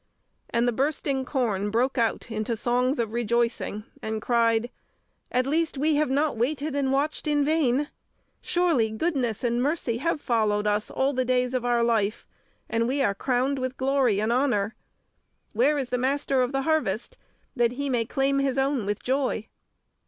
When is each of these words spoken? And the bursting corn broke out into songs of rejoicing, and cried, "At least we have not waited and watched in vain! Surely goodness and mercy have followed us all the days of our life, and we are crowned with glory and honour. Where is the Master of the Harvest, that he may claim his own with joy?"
And 0.49 0.67
the 0.67 0.71
bursting 0.71 1.25
corn 1.25 1.69
broke 1.69 1.95
out 1.95 2.31
into 2.31 2.55
songs 2.55 2.97
of 2.97 3.13
rejoicing, 3.13 3.83
and 4.01 4.19
cried, 4.19 4.71
"At 5.31 5.45
least 5.45 5.77
we 5.77 5.93
have 5.97 6.09
not 6.09 6.35
waited 6.35 6.73
and 6.73 6.91
watched 6.91 7.27
in 7.27 7.45
vain! 7.45 7.87
Surely 8.41 8.89
goodness 8.89 9.43
and 9.43 9.61
mercy 9.61 9.99
have 9.99 10.19
followed 10.19 10.65
us 10.65 10.89
all 10.89 11.13
the 11.13 11.23
days 11.23 11.53
of 11.53 11.63
our 11.65 11.83
life, 11.83 12.27
and 12.67 12.87
we 12.87 13.03
are 13.03 13.13
crowned 13.13 13.59
with 13.59 13.77
glory 13.77 14.19
and 14.19 14.31
honour. 14.33 14.75
Where 15.53 15.77
is 15.77 15.89
the 15.89 15.99
Master 15.99 16.41
of 16.41 16.51
the 16.51 16.63
Harvest, 16.63 17.15
that 17.55 17.73
he 17.73 17.87
may 17.87 18.05
claim 18.05 18.39
his 18.39 18.57
own 18.57 18.87
with 18.87 19.03
joy?" 19.03 19.49